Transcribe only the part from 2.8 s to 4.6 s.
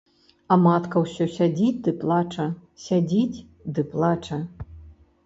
сядзіць ды плача.